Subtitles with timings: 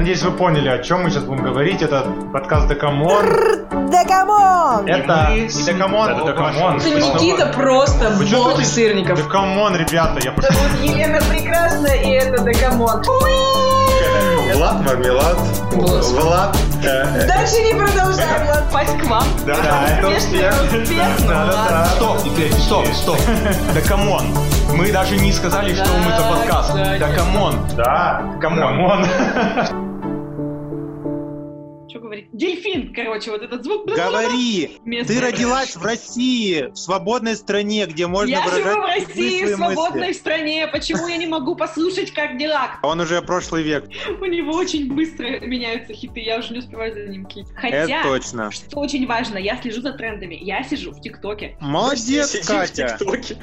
[0.00, 1.82] надеюсь, вы поняли, о чем мы сейчас будем говорить.
[1.82, 3.22] Это подкаст Да come on.
[3.90, 4.86] Да come on!
[4.88, 6.76] Это не Декамон, это Декамон.
[6.78, 9.22] Это Никита просто бог сырников.
[9.22, 10.52] Да come on, ребята, я прошу.
[10.54, 13.02] Зовут Елена Прекрасная, и это Да come on.
[14.54, 15.36] Влад Мармелад.
[15.72, 16.56] Влад.
[16.82, 18.46] э, Дальше не продолжаем.
[18.46, 19.24] Влад, Пасть к вам.
[19.46, 20.54] Да, да, это успех.
[20.62, 21.26] успех.
[21.28, 21.84] Да, да, да.
[21.96, 23.18] Стоп, теперь, стоп, стоп.
[23.74, 24.34] Да come on.
[24.74, 26.72] Мы даже не сказали, что мы за подкаст.
[26.74, 27.54] Да come on.
[27.76, 29.04] Да, come on.
[31.90, 32.28] Что говорить?
[32.32, 33.86] Дельфин, короче, вот этот звук.
[33.86, 34.78] Говори!
[35.06, 39.52] Ты родилась в России, в свободной стране, где можно Я выражать живу в России, свои
[39.52, 40.18] в свободной мысли.
[40.18, 40.68] стране.
[40.68, 42.78] Почему я не могу послушать, как дела?
[42.82, 43.84] А Он уже прошлый век.
[44.20, 47.48] У него очень быстро меняются хиты, я уже не успеваю за ним клить.
[47.54, 48.50] Хотя, Это точно.
[48.50, 50.34] что очень важно, я слежу за трендами.
[50.40, 51.56] Я сижу в ТикТоке.
[51.60, 52.96] Молодец, сидим в Катя.
[52.98, 53.36] ТикТоке.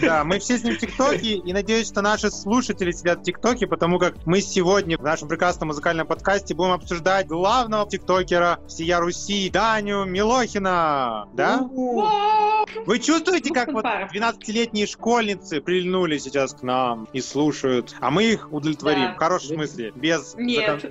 [0.00, 3.66] Да, мы все с ним в ТикТоке, и надеюсь, что наши слушатели сидят в ТикТоке,
[3.66, 9.48] потому как мы сегодня в нашем прекрасном музыкальном подкасте будем обсуждать главного ТикТокера всея Руси,
[9.50, 11.28] Даню Милохина.
[11.34, 11.68] Да?
[12.86, 14.08] Вы чувствуете, как вот Пара.
[14.14, 19.14] 12-летние школьницы прильнули сейчас к нам и слушают, а мы их удовлетворим, Да.
[19.14, 20.90] в хорошем смысле, без Нет.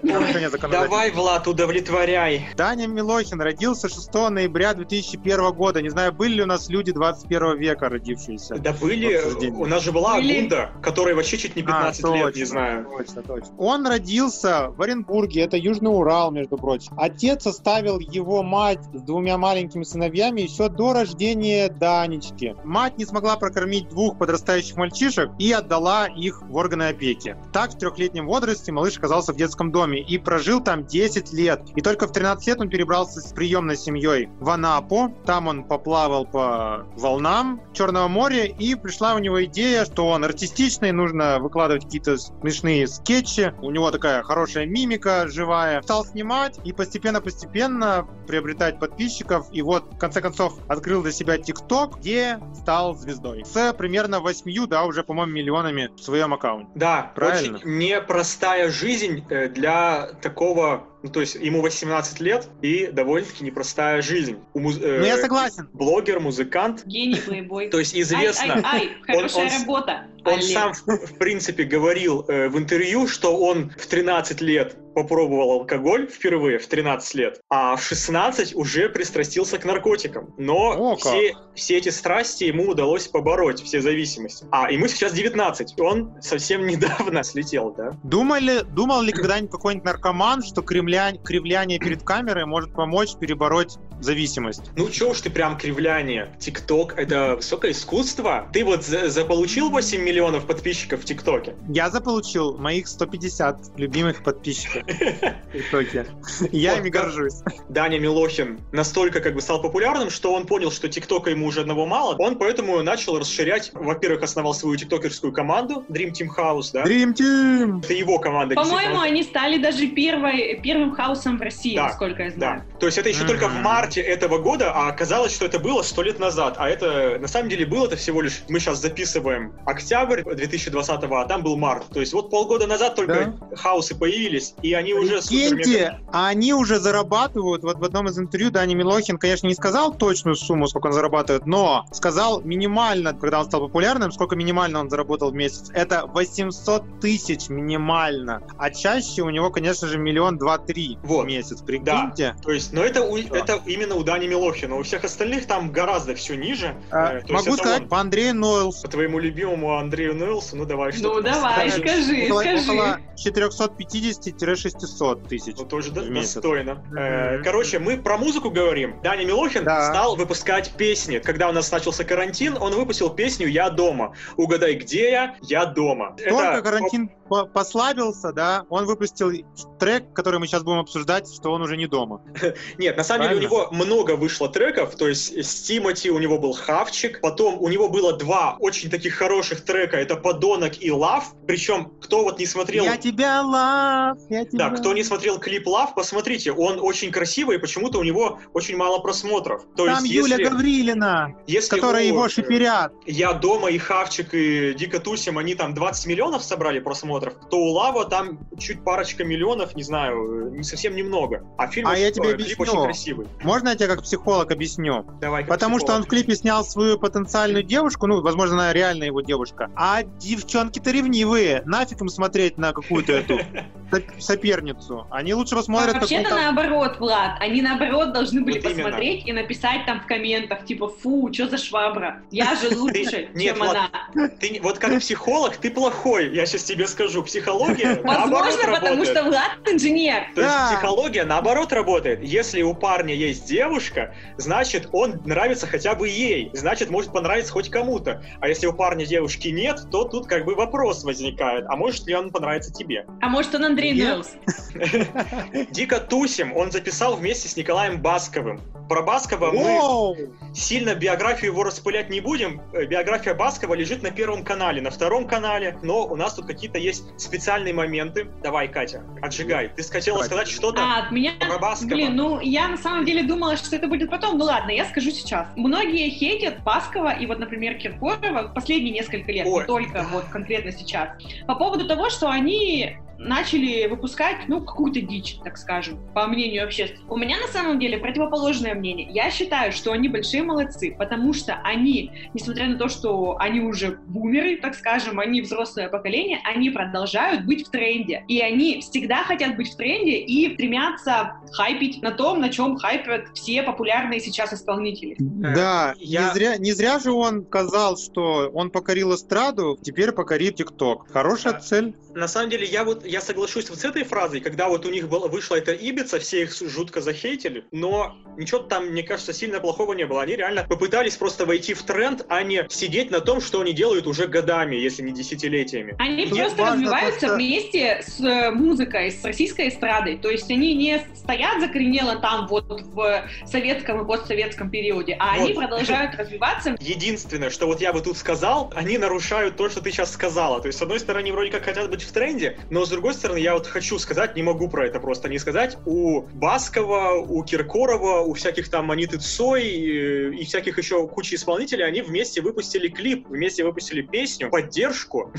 [0.51, 0.71] закон-.
[0.71, 2.47] Давай, Влад, удовлетворяй.
[2.55, 5.81] Даня Милохин родился 6 ноября 2001 года.
[5.81, 8.55] Не знаю, были ли у нас люди 21 века родившиеся.
[8.57, 10.37] Да были, у нас же была Были.
[10.37, 12.87] Агунда, которой вообще чуть не 15 А, лет, точно, не знаю.
[12.97, 13.53] Точно, точно.
[13.57, 16.93] Он родился в Оренбурге, это Южный Урал, между прочим.
[16.97, 22.55] Отец оставил его мать с двумя маленькими сыновьями еще до рождения Данечки.
[22.63, 27.35] Мать не смогла прокормить двух подрастающих мальчишек и отдала их в органы опеки.
[27.53, 31.61] Так, в трехлетнем возрасте малыш оказался в детском доме и прожил там 10 лет.
[31.75, 35.15] И только в 13 лет он перебрался с приемной семьей в Анапу.
[35.25, 40.91] Там он поплавал по волнам Черного моря, и пришла у него идея, что он артистичный,
[40.91, 43.53] нужно выкладывать какие-то смешные скетчи.
[43.61, 45.81] У него такая хорошая мимика живая.
[45.81, 49.47] Стал снимать и постепенно-постепенно приобретать подписчиков.
[49.51, 53.43] И вот, в конце концов, открыл для себя ТикТок, где стал звездой.
[53.45, 56.69] С примерно 8, да, уже, по-моему, миллионами в своем аккаунте.
[56.75, 57.57] Да, Правильно.
[57.57, 64.01] очень непростая жизнь э, для такого, ну то есть ему 18 лет и довольно-таки непростая
[64.01, 64.37] жизнь.
[64.53, 65.69] У муз- э, Ну, я согласен.
[65.73, 67.69] Блогер, музыкант, Гений, плейбой.
[67.69, 68.55] то есть известно.
[68.55, 70.03] Ай, ай, ай, хорошая он с- работа.
[70.25, 70.43] Он Олег.
[70.51, 76.07] сам, в, в принципе, говорил э, в интервью, что он в 13 лет попробовал алкоголь
[76.07, 80.33] впервые, в 13 лет, а в 16 уже пристрастился к наркотикам.
[80.39, 81.05] Но О, как.
[81.05, 84.47] все, все эти страсти ему удалось побороть, все зависимости.
[84.49, 87.91] А ему сейчас 19, он совсем недавно слетел, да?
[88.03, 94.61] Думали, думал ли когда-нибудь какой-нибудь наркоман, что кривля- кривляние перед камерой может помочь перебороть зависимость?
[94.75, 96.35] Ну чё уж ты прям кривляние.
[96.39, 98.47] ТикТок— это высокое искусство.
[98.53, 101.55] Ты вот за- заполучил 8 миллионов подписчиков в ТикТоке?
[101.69, 106.05] Я заполучил моих 150 любимых подписчиков в ТикТоке.
[106.51, 107.41] Я ими горжусь.
[107.69, 111.85] Даня Милохин настолько как бы стал популярным, что он понял, что ТикТока ему уже одного
[111.85, 112.15] мало.
[112.19, 113.71] Он поэтому начал расширять.
[113.73, 116.83] Во-первых, основал свою тиктокерскую команду Dream Team House, да?
[116.83, 117.83] Dream Team!
[117.83, 118.55] Это его команда.
[118.55, 122.35] По-моему, они стали даже первой, первым хаосом в России, Да, насколько я Да.
[122.35, 122.63] знаю.
[122.79, 126.01] То есть это еще только в марте этого года, а оказалось, что это было сто
[126.01, 126.55] лет назад.
[126.57, 128.43] А это на самом деле было это всего лишь.
[128.49, 131.85] Мы сейчас записываем октябрь 2020, а там был март.
[131.93, 136.79] То есть вот полгода назад только хаосы появились, и они уже Прикиньте, а они уже
[136.79, 140.93] зарабатывают, вот в одном из интервью Дани Милохин, конечно, не сказал точную сумму, сколько он
[140.93, 145.69] зарабатывает, но сказал минимально, когда он стал популярным, сколько минимально он заработал в месяц.
[145.73, 148.41] Это 800 тысяч минимально.
[148.57, 151.23] А чаще у него, конечно же, миллион два-три Вот.
[151.23, 151.61] в месяц.
[151.61, 152.35] Прикиньте.
[152.43, 154.75] То есть, но это, у- это именно у Дани Милохина.
[154.75, 156.75] У всех остальных там гораздо все ниже.
[156.91, 157.89] А, Э, то могу сказать, он.
[157.89, 158.81] по Андрею Нойлсу.
[158.83, 162.71] По твоему любимому Андрею Нелсу, ну давай что Ну, давай, скажи, около, скажи.
[162.71, 165.55] около 450-600 тысяч.
[165.57, 166.35] Ну, тоже до- в месяц.
[166.35, 166.83] достойно.
[166.97, 167.43] Э, Мгм.
[167.43, 168.99] Короче, мы про музыку говорим.
[169.03, 169.89] Даня Милохин Да.
[169.91, 171.19] стал выпускать песни.
[171.19, 174.13] Когда у нас начался карантин, он выпустил песню «Я дома».
[174.35, 175.35] Угадай, где я?
[175.41, 176.15] Я дома.
[176.17, 179.31] Только Это- карантин по- послабился, да, он выпустил
[179.79, 182.21] трек, который мы сейчас будем обсуждать, что он уже не дома.
[182.77, 183.66] Нет, на самом деле у Правильно?
[183.71, 187.89] Него много вышло треков, то есть с Тимати у него был Хавчик, потом у него
[187.89, 192.83] было два очень таких хороших трека, это Подонок и Лав, причем кто вот не смотрел...
[192.83, 194.69] Я тебя лав, я тебя...
[194.69, 198.75] Да, кто не смотрел клип Лав, посмотрите, он очень красивый, и почему-то у него очень
[198.75, 199.63] мало просмотров.
[199.75, 202.93] То Там есть, Юля если, Гаврилина, если которая у, его шиперят.
[203.05, 207.71] Я дома и Хавчик и Дико Тусим, они там 20 миллионов собрали просмотров, то у
[207.71, 211.43] Лава там чуть парочка миллионов, не знаю, не совсем немного.
[211.57, 212.63] А фильм А очень, я тебе объясню.
[212.63, 213.27] очень красивый.
[213.43, 215.05] Можно я тебе как психолог объясню?
[215.19, 216.05] Давай, Потому что он психолог.
[216.05, 221.63] в клипе снял свою потенциальную девушку, ну, возможно, она реально его девушка, а девчонки-то ревнивые.
[221.65, 223.39] Нафиг им смотреть на какую-то эту
[224.19, 225.07] соперницу.
[225.11, 226.43] Они лучше посмотрят Вообще-то какую-то...
[226.53, 227.37] наоборот, Влад.
[227.39, 228.83] Они наоборот должны были Вот именно.
[228.83, 232.21] посмотреть и написать там в комментах, типа, фу, что за швабра?
[232.31, 234.29] Я же лучше, Нет, чем Влад, она.
[234.39, 237.23] Ты вот как психолог, ты плохой, я сейчас тебе скажу.
[237.23, 240.23] Психология Возможно, потому что Влад инженер.
[240.35, 240.71] То есть Да.
[240.73, 242.23] психология наоборот работает.
[242.23, 246.49] Если у парня есть девушка, значит он нравится хотя бы ей.
[246.53, 248.23] Значит, может понравиться хоть кому-то.
[248.39, 251.65] А если у парня девушки нет, то тут как бы вопрос возникает.
[251.67, 253.05] А может ли он понравится тебе?
[253.21, 253.93] А может, он Андрей.
[253.93, 254.35] Нелс?
[255.71, 258.59] Дико тусим он записал вместе с Николаем Басковым.
[258.89, 262.61] Про Баскова мы сильно биографию его распылять не будем.
[262.73, 266.79] Э, Биография Баскова лежит на первом канале, на втором канале, но у нас тут какие-то
[266.79, 268.29] есть специальные моменты.
[268.41, 269.69] Давай, Катя, отжигай.
[269.75, 271.33] Ты хотела сказать что-то А, от меня...
[271.39, 271.89] про Баскова?
[271.89, 274.37] Блин, ну я на самом деле думала, что это будет потом.
[274.37, 275.47] Ну ладно, я скажу сейчас.
[275.55, 281.09] Многие хейтят Баскова и вот, например, Киркорова последние несколько лет, Ой, только вот конкретно сейчас.
[281.45, 286.97] По поводу того, что они начали выпускать, ну, какую-то дичь, так скажем, по мнению общества.
[287.09, 289.07] У меня на самом деле противоположное мнение.
[289.11, 293.97] Я считаю, что они большие молодцы, потому что они, несмотря на то, что они уже
[294.07, 298.23] бумеры, так скажем, они взрослое поколение, они продолжают быть в тренде.
[298.27, 303.29] И они всегда хотят быть в тренде и стремятся хайпить на том, на чем хайпят
[303.33, 305.15] все популярные сейчас исполнители.
[305.19, 310.55] Да, я- не, зря, не зря же он сказал, что он покорил эстраду, теперь покорит
[310.55, 311.07] ТикТок.
[311.11, 311.59] Хорошая Да.
[311.59, 311.95] цель.
[312.13, 315.07] На самом деле, я вот я соглашусь вот с этой фразой, когда вот у них
[315.09, 319.93] было, вышла эта Ибица, все их жутко захейтили, но ничего там, мне кажется, сильно плохого
[319.93, 320.21] не было.
[320.21, 324.07] Они реально попытались просто войти в тренд, а не сидеть на том, что они делают
[324.07, 325.95] уже годами, если не десятилетиями.
[325.99, 330.17] Они Тут просто развиваются просто- вместе с э, музыкой, с российской эстрадой.
[330.17, 335.53] То есть они не стоят закоренело там вот в советском и постсоветском периоде, а они
[335.53, 335.63] Вот.
[335.67, 336.75] продолжают развиваться.
[336.79, 340.59] Единственное, что вот я бы тут сказал, они нарушают то, что ты сейчас сказала.
[340.61, 343.13] То есть, с одной стороны, они вроде как хотят быть в тренде, но с другой
[343.13, 347.43] стороны, я вот хочу сказать, не могу про это просто не сказать, у Баскова, у
[347.43, 352.87] Киркорова, у всяких там Аниты Цой э, и всяких еще кучи исполнителей, они вместе выпустили
[352.87, 355.31] клип, вместе выпустили песню, поддержку.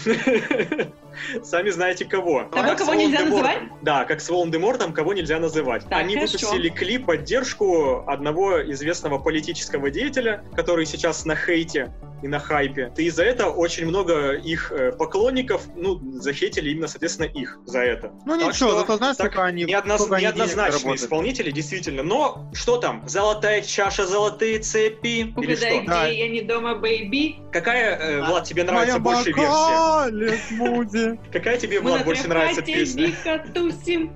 [1.43, 2.44] Сами знаете кого.
[2.44, 3.58] Того, с кого нельзя называть?
[3.82, 5.84] Да, как с Волан-де-Мортом, кого нельзя называть.
[5.90, 11.93] Они выпустили клип поддержку одного известного политического деятеля, который сейчас на хейте
[12.23, 12.93] и на хайпе.
[12.97, 18.12] И за это очень много их э, поклонников, ну, захейтили именно, соответственно, их за это.
[18.26, 22.03] Ну Так ничего, что зато знаешь, так они, Неодноз- сколько они денег неоднозначные исполнители, действительно.
[22.03, 23.03] Но что там?
[23.09, 25.09] Золотая чаша, золотые цепи.
[25.09, 25.79] Или Угадай, что?
[25.81, 26.06] где Да.
[26.06, 27.37] я не дома, baby.
[27.53, 31.19] Какая, э, А, Влад, тебе нравится моем больше версия?
[31.32, 33.06] Какая тебе, Мы Влад, на больше нравится песня?
[33.09, 34.12] дико тусим.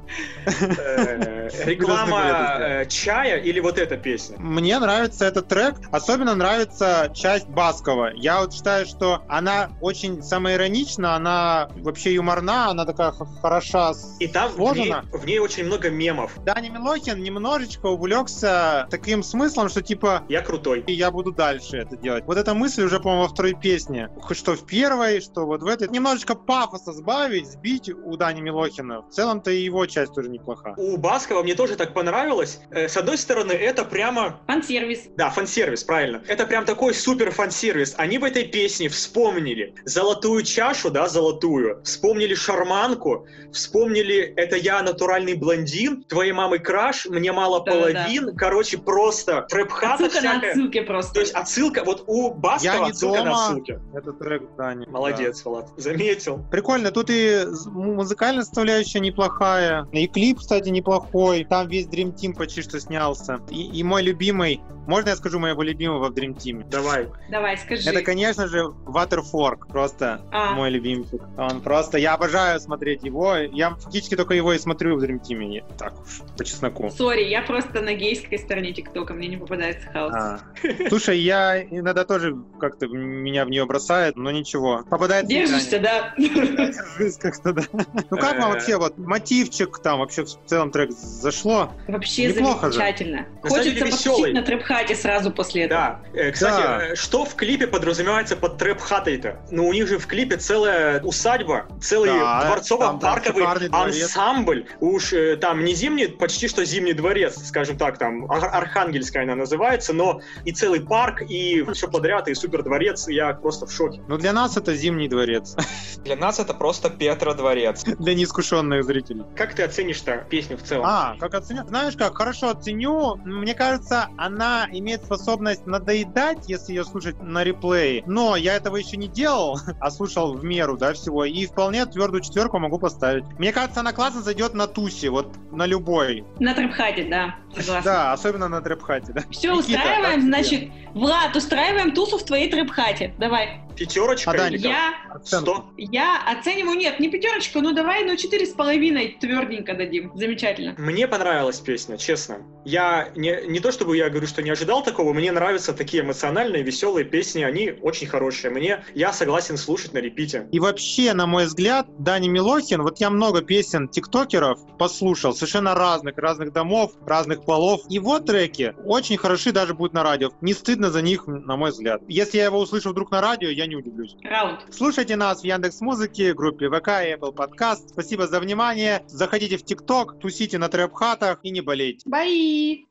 [1.64, 2.20] Реклама
[2.60, 4.36] э, чая или вот эта песня?
[4.38, 8.12] Мне нравится этот трек, особенно нравится часть Баскова.
[8.14, 14.50] Я вот считаю, что она очень самоиронична, она вообще юморна, она такая хороша И там
[14.50, 15.04] в ней, сложена.
[15.12, 16.32] в ней очень много мемов.
[16.44, 20.84] Даня Милохин немножечко увлекся таким смыслом, что типа Я крутой.
[20.86, 22.24] и я буду дальше это делать.
[22.26, 24.10] Вот эта мысль уже, по-моему, во второй песне.
[24.30, 25.88] Что в первой, что вот в этой.
[25.88, 29.02] Немножечко пафоса сбавить, сбить у Дани Милохина.
[29.02, 30.74] В целом-то и его часть тоже неплоха.
[30.76, 32.60] У Баскова мне тоже так понравилось.
[32.70, 35.00] Э, С одной стороны, это прямо Фан-сервис.
[35.16, 36.22] Да, фан-сервис, правильно.
[36.28, 37.94] Это прям такой супер фан-сервис.
[37.98, 45.34] Они в этой песне вспомнили золотую чашу, да, золотую, вспомнили шарманку, вспомнили «Это я, натуральный
[45.34, 48.04] блондин», «Твоей мамы краш», «Мне мало Да-да-да.
[48.04, 50.50] половин», короче, просто трэп-хата Отсылка на всякая.
[50.50, 51.14] отсылке просто.
[51.14, 53.46] То есть отсылка, вот у Я Баскова не отсылка на дома.
[53.46, 53.80] отсылке.
[53.94, 54.86] Это трек Дани.
[54.88, 56.38] Молодец, Влад, заметил.
[56.38, 56.48] Да.
[56.50, 61.21] Прикольно, тут и музыкальная составляющая неплохая, и клип, кстати, неплохой.
[61.48, 63.40] Там весь Dream Team почти что снялся.
[63.50, 66.68] И, и мой любимый, можно я скажу моего любимого в Dream Team?
[66.68, 67.08] Давай.
[67.30, 67.88] Давай, скажи.
[67.88, 70.52] Это, конечно же, Waterfork, просто А.
[70.52, 71.22] мой любимчик.
[71.36, 73.36] Он просто, я обожаю смотреть его.
[73.36, 75.44] Я фактически только его и смотрю в Dream Team.
[75.44, 76.90] Не- Так уж, по чесноку.
[76.90, 80.12] Sorry, я просто на гейской стороне ТикТока, мне не попадается House.
[80.14, 80.40] А.
[80.88, 84.84] Слушай, я иногда тоже как-то меня в нее бросает, но ничего.
[84.88, 86.14] Попадает Держишься, да?
[86.18, 87.62] Держись как-то, да.
[87.72, 88.54] Ну как вам Э.
[88.54, 91.72] вообще, вот мотивчик там вообще в целом трек зашло?
[91.88, 93.26] Вообще замечательно.
[93.42, 96.00] Хочется потусить на трэп-хате сразу после этого.
[96.12, 96.18] Да.
[96.18, 96.84] Э, Кстати, Да.
[96.86, 99.40] э, что в клипе подразумевается под трэп-хатой-то?
[99.50, 104.02] Ну, у них же в клипе целая усадьба, целый Да, дворцово-парковый дворец.
[104.04, 104.66] ансамбль.
[104.80, 109.34] Уж э, там не зимний, почти что зимний дворец, скажем так, там Ар- Архангельская она
[109.34, 114.00] называется, но и целый парк, и все подряд, и супер дворец, я просто в шоке.
[114.08, 115.54] Ну для нас это Зимний дворец,
[115.98, 117.84] Для нас это просто Петродворец.
[117.84, 119.24] для неискушенных зрителей.
[119.36, 120.84] Как ты оценишь-то песню в целом?
[120.86, 121.64] А, как оценю?
[121.66, 123.16] Знаешь как, хорошо оценю.
[123.24, 128.02] Мне кажется, она она имеет способность надоедать, если ее слушать на реплее.
[128.06, 131.24] Но я этого еще не делал, а слушал в меру, да, всего.
[131.24, 133.24] И вполне твердую четверку могу поставить.
[133.38, 136.24] Мне кажется, она классно зайдет на тусе, вот на любой.
[136.38, 137.36] На трэп-хате, да.
[137.54, 137.82] Согласна.
[137.90, 139.22] Да, особенно на трэп-хате, да.
[139.30, 143.14] Все, Никита, устраиваем, значит, Влад, устраиваем тусу в твоей трэп-хате.
[143.18, 143.60] Давай.
[143.82, 144.58] Пятерочка А, или?
[144.58, 145.72] Я, Сто?
[145.76, 150.12] я оцениваю, нет, не пятерочку, ну давай, ну четыре с половиной тверденько дадим.
[150.14, 150.74] Замечательно.
[150.78, 152.38] Мне понравилась песня, честно.
[152.64, 156.62] Я не, не то чтобы я говорю, что не ожидал такого, мне нравятся такие эмоциональные,
[156.62, 158.52] веселые песни, они очень хорошие.
[158.52, 160.46] Мне я согласен слушать на репите.
[160.52, 166.16] И вообще, на мой взгляд, Дани Милохин, вот я много песен тиктокеров послушал, совершенно разных,
[166.18, 167.80] разных домов, разных полов.
[167.88, 170.30] Его треки очень хороши даже будут на радио.
[170.40, 172.00] Не стыдно за них, на мой взгляд.
[172.06, 174.16] Если я его услышу вдруг на радио, я не удивлюсь.
[174.22, 174.60] Раунд.
[174.70, 177.88] Слушайте нас в Яндекс Музыке, группе ВК и Apple Podcast.
[177.88, 179.02] Спасибо за внимание.
[179.06, 182.02] Заходите в ТикТок, тусите на трэп-хатах и не болейте.
[182.08, 182.86] Бай!